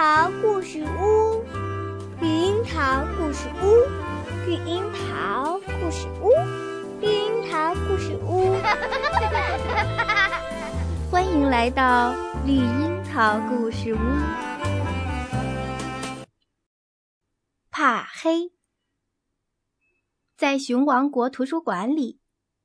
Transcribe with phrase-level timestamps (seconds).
[0.00, 1.44] 桃故事屋，
[2.22, 3.84] 绿樱桃故事屋，
[4.46, 6.30] 绿樱桃故事屋，
[7.02, 8.54] 绿樱桃故事屋。
[11.10, 12.14] 欢迎来到
[12.46, 13.98] 绿樱桃故事屋。
[17.70, 18.52] 怕黑，
[20.34, 22.18] 在熊王国图书馆里，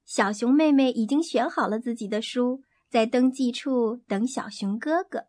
[0.06, 5.26] 小熊妹妹已经选好了自己的书，在登记处等小熊哥哥。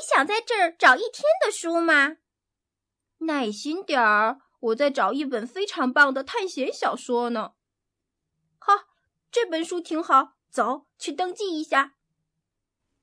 [0.00, 2.16] 你想在这儿找一天的书吗？
[3.18, 7.52] 耐心点儿，我在找一本非常棒的探险小说呢。
[8.56, 8.72] 好，
[9.30, 11.96] 这本书挺好，走去登记一下。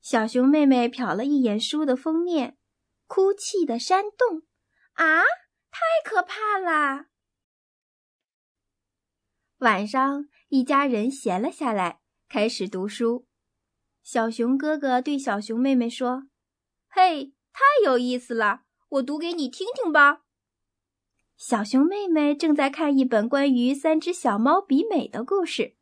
[0.02, 2.54] 小熊妹妹瞟了一眼书的封面，
[3.06, 4.42] 《哭泣的山洞》
[4.94, 5.22] 啊，
[5.70, 7.10] 太可怕啦！
[9.60, 13.28] 晚上，一家人闲了下来，开始读书。
[14.02, 16.24] 小熊哥哥对小熊妹妹说
[16.98, 20.24] ：“嘿，太有意思了，我读给你听听吧。”
[21.38, 25.76] 小熊妹妹正在看一本关于三只小猫比美的故事，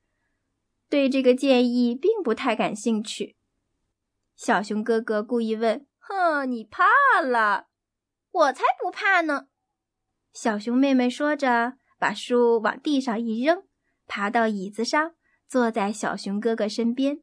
[0.90, 3.38] 对这个建议并不太感兴趣。
[4.36, 6.84] 小熊哥哥故意问：“哼，你怕
[7.22, 7.68] 了？
[8.32, 9.48] 我才不怕呢！”
[10.34, 13.64] 小熊妹妹说着，把书往地上一扔，
[14.06, 15.16] 爬到椅子上，
[15.48, 17.22] 坐在小熊哥哥身边。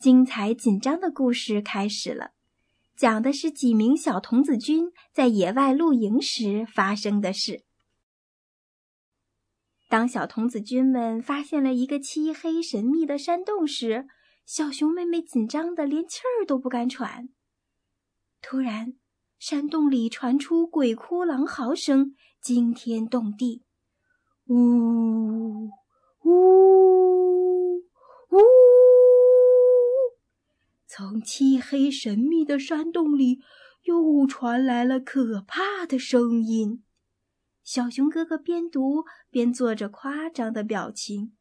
[0.00, 2.32] 精彩紧张的故事开始了，
[2.96, 7.64] 讲的是几名小童子军在野外露营时发生的事。
[9.88, 14.06] 当小童子军们发现了一个漆黑神秘的山洞时，
[14.44, 17.28] 小熊妹妹紧张的连气儿都不敢喘。
[18.40, 18.94] 突然，
[19.38, 23.62] 山洞里传出鬼哭狼嚎声，惊天动地，
[24.46, 25.70] 呜呜
[26.24, 27.45] 呜！
[30.96, 33.42] 从漆黑神秘的山洞里，
[33.82, 36.82] 又传来了可怕的声音。
[37.62, 41.36] 小熊哥哥边读边做着夸张的表情：“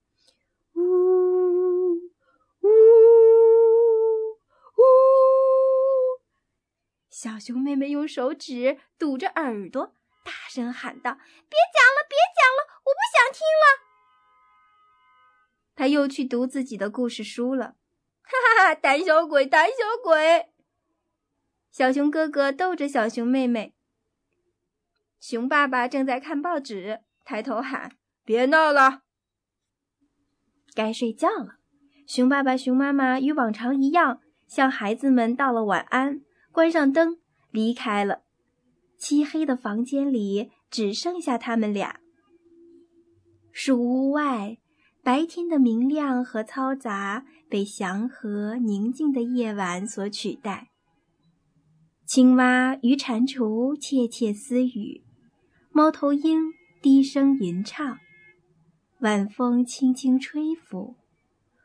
[0.76, 1.96] 呜呜
[4.76, 4.82] 呜！”
[7.10, 13.64] 小熊妹妹用手指堵着耳朵，大声喊道：“别讲了，别讲了，我不想听了。”
[15.78, 17.78] 他又去读自己的故事书了。
[18.26, 20.50] 哈哈哈，胆小鬼，胆小鬼！
[21.72, 23.76] 小熊哥哥逗着小熊妹妹。
[25.20, 29.02] 熊爸爸正在看报纸，抬头喊：“别闹了，
[30.74, 31.58] 该睡觉了。”
[32.08, 36.22] 熊爸爸、熊妈妈与往常一样，向孩子们道了晚安，
[36.52, 37.20] 关上灯，
[37.52, 38.24] 离开了。
[38.98, 42.00] 漆黑的房间里只剩下他们俩。
[43.52, 44.58] 树屋外。
[45.06, 50.72] 白天的明亮和嘈杂被祥和宁静的夜晚所取代。
[52.08, 55.04] 青蛙与蟾蜍窃窃私语，
[55.70, 56.52] 猫头鹰
[56.82, 58.00] 低声吟唱，
[59.02, 60.96] 晚风轻轻吹拂。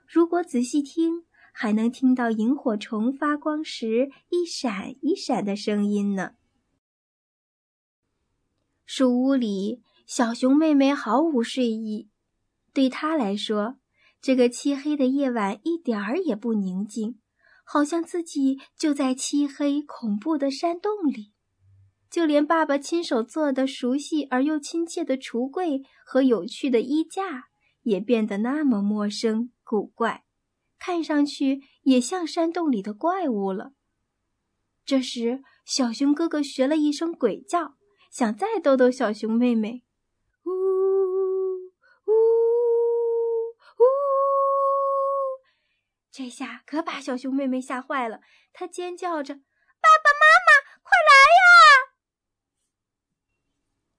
[0.06, 6.32] 如果仔细听，还能听到萤火虫发光时一闪一闪的声音呢。
[8.84, 12.10] 树屋里，小熊妹妹毫无睡意。
[12.72, 13.76] 对他来说，
[14.20, 17.18] 这个漆黑的夜晚一点儿也不宁静，
[17.64, 21.32] 好像自己就在漆黑恐怖的山洞里。
[22.10, 27.44] 就连爸爸亲手做的熟悉而又亲切的橱柜和有趣的衣架，
[27.82, 30.24] 也变得那么陌生古怪，
[30.78, 33.72] 看上去也像山洞里的怪物了。
[34.84, 37.76] 这时，小熊哥哥学了一声鬼叫，
[38.10, 39.84] 想再逗逗小熊妹妹。
[46.12, 48.20] 这下可把小熊妹妹吓坏了，
[48.52, 49.34] 她尖叫着
[49.80, 51.94] ：“爸爸妈妈，快来呀！”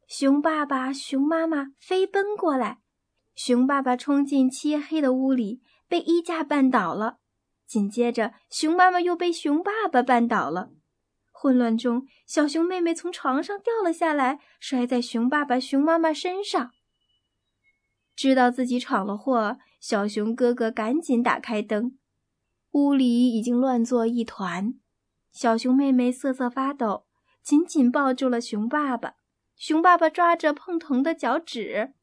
[0.07, 2.81] 熊爸爸、熊妈妈飞奔过来，
[3.33, 7.19] 熊爸爸冲进漆黑的屋里，被衣架绊倒了。
[7.65, 10.71] 紧接着，熊妈妈又被熊爸爸绊倒了。
[11.31, 16.71] 混乱中，小熊妹妹从床上掉了下来，摔在熊爸爸、熊妈妈身上。
[18.13, 21.97] 知道自己闯了祸，小熊哥哥赶紧打开灯。
[22.71, 24.75] 屋里已经乱作一团，
[25.31, 27.05] 小熊妹妹瑟瑟发抖，
[27.43, 29.15] 紧紧抱住了熊爸爸。
[29.57, 31.93] 熊爸爸抓着碰疼的脚趾，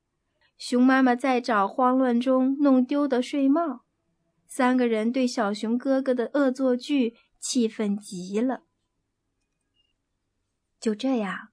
[0.57, 3.85] 熊妈妈在找慌乱中弄丢的睡帽。
[4.47, 8.63] 三个人对小熊哥哥的恶作剧气愤极了。
[10.79, 11.49] 就这样，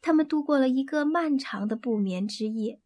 [0.00, 2.80] 他们度过了一个漫长的不眠之夜。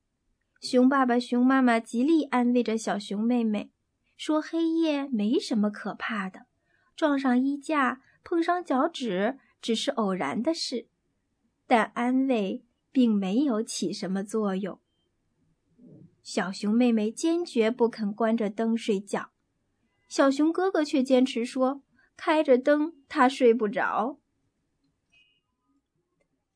[0.60, 3.70] 熊爸爸、熊妈妈极力安慰着小熊妹妹。
[4.16, 6.46] 说黑夜没什么可怕的，
[6.96, 10.88] 撞上衣架碰伤脚趾只是偶然的事，
[11.66, 14.80] 但安慰并没有起什么作用。
[16.22, 19.30] 小熊妹妹坚决不肯关着灯睡觉，
[20.08, 21.82] 小熊哥哥却坚持说
[22.16, 24.18] ：“开着灯，他睡不着。”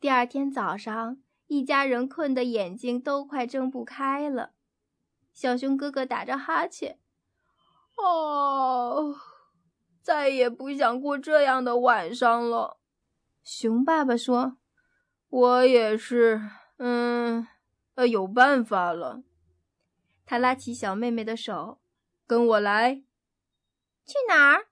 [0.00, 1.18] 第二天早上，
[1.48, 4.52] 一家人困得眼睛都快睁不开了。
[5.34, 6.98] 小熊哥哥打着哈欠
[7.98, 9.14] ：“哦，
[10.02, 12.78] 再也不想过这样的晚上了。”
[13.44, 14.56] 熊爸爸说
[15.28, 16.40] ：“我也是，
[16.78, 17.46] 嗯，
[17.94, 19.22] 呃，有办法了。”
[20.24, 21.80] 他拉起小妹妹的手，
[22.26, 23.02] 跟我来。
[24.04, 24.66] 去哪儿？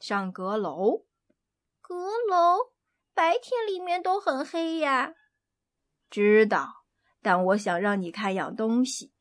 [0.00, 1.04] 上阁楼。
[1.80, 1.94] 阁
[2.30, 2.72] 楼？
[3.14, 5.14] 白天里面都很黑呀。
[6.10, 6.84] 知道，
[7.22, 9.12] 但我想让你看样东西。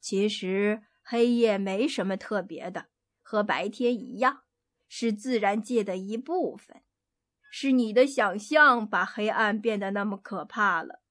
[0.00, 2.86] 其实黑夜没什么特别的，
[3.24, 4.44] 和白天一样，
[4.86, 6.84] 是自然界的一部分。
[7.50, 11.02] 是你的想象把黑暗变得那么可怕了。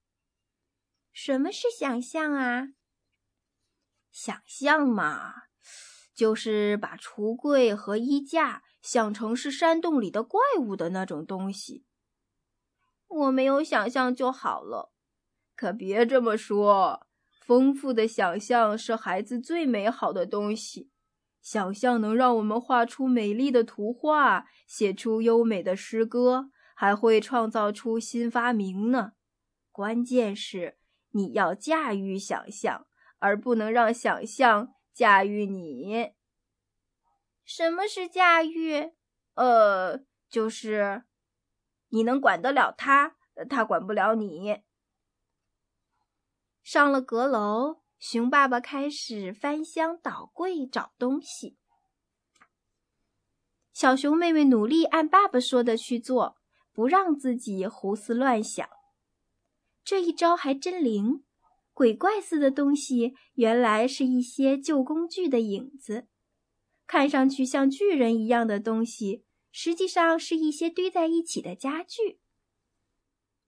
[1.11, 2.69] 什么是想象啊？
[4.11, 5.33] 想象嘛，
[6.13, 11.85] 就是把橱柜和衣架想成是山洞里的怪物的那种东西。
[13.07, 14.93] 我没有想象就好了，
[15.55, 17.07] 可别这么说。
[17.41, 20.92] 丰富的想象是孩子最美好的东西。
[21.43, 29.11] 想象能让我们画出美丽的图画，写出优美的诗歌，还会创造出新发明呢。
[29.71, 30.79] 关键是
[31.11, 32.87] 你要驾驭想象。
[33.23, 36.11] 而不能让想象驾驭你。
[37.45, 38.91] 什么是驾驭？
[39.35, 41.05] 呃，就是
[41.87, 43.15] 你能管得了他，
[43.49, 44.63] 他管不了你。
[46.61, 51.55] 上了阁楼，熊爸爸开始翻箱倒柜找东西。
[53.71, 56.35] 小熊妹妹努力按爸爸说的去做，
[56.73, 58.69] 不让自己胡思乱想。
[59.85, 61.23] 这一招还真灵。
[61.71, 66.09] 鬼怪似的东西，原来是一些旧工具的影子。
[66.85, 72.19] 看上去像巨人一样的东西，实际上是一些堆在一起的家具。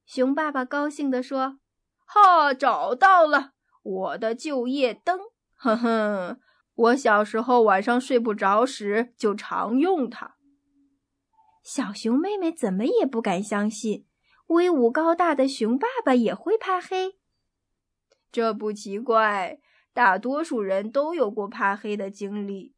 [0.05, 1.59] 熊爸爸高兴地说
[2.07, 3.54] ：“哈，找到了
[3.85, 5.19] 我的旧夜灯！
[5.53, 6.39] 哼哼，
[6.73, 10.37] 我小时候晚上睡不着时就常用它。”
[11.63, 14.07] 小熊妹妹怎么也不敢相信，
[14.47, 17.19] 威武高大的熊爸爸也会怕黑。
[18.31, 19.59] 这不奇怪，
[19.93, 22.75] 大多数人都有过怕黑的经历。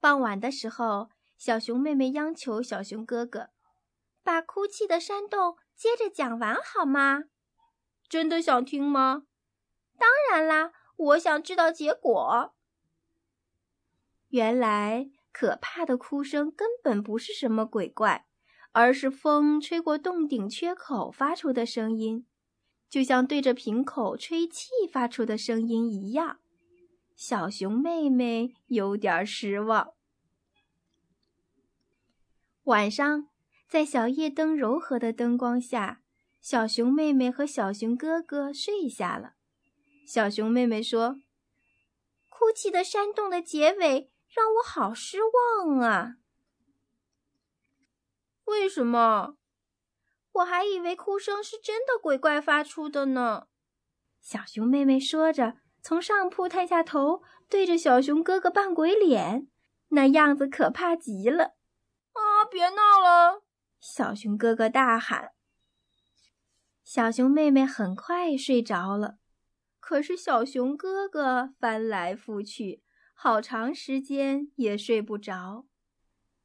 [0.00, 3.50] 傍晚的时候，小熊妹妹央求小熊哥哥
[4.24, 7.24] ：“把哭泣的山洞接着讲完好吗
[8.12, 9.22] ？”“真的想听吗
[9.96, 12.54] ？”“当然啦，我想知道结果。”
[14.28, 18.26] 原来，可怕的哭声根本不是什么鬼怪，
[18.72, 22.26] 而是风吹过洞顶缺口发出的声音。
[22.86, 26.40] 就像对着瓶口吹气发出的声音一样，
[27.16, 29.94] 小熊妹妹有点失望。
[32.64, 33.30] 晚上，
[33.66, 36.01] 在小夜灯柔和的灯光下，
[36.42, 39.34] 小熊妹妹和小熊哥哥睡下了。
[40.04, 41.20] 小熊妹妹说
[42.28, 46.16] ：“哭泣的山洞的结尾让我好失望啊！
[48.46, 49.36] 为什么？”
[50.34, 53.46] 我还以为哭声是真的鬼怪发出的呢。
[54.20, 59.46] 小熊妹妹说着，从上铺探下头，对着小熊哥哥扮鬼脸，
[59.90, 61.54] 那样子可怕极了。
[62.14, 62.44] 啊！
[62.50, 63.44] 别闹了！
[63.78, 65.34] 小熊哥哥大喊。
[66.84, 69.18] 小熊妹妹很快睡着了，
[69.80, 72.82] 可是小熊哥哥翻来覆去，
[73.14, 75.66] 好长时间也睡不着。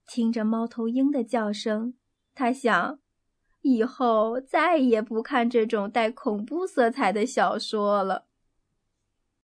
[0.06, 1.96] 听着猫头鹰的叫声，
[2.34, 3.00] 他想。
[3.62, 8.27] 以后再也不看这种带恐怖色彩的小说了。